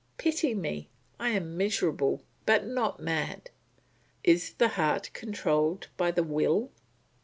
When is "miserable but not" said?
1.57-2.99